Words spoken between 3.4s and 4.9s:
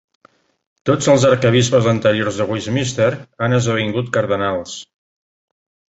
han esdevingut cardenals.